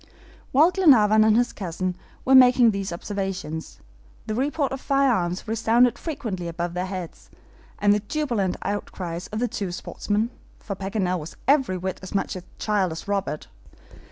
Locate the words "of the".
9.27-9.47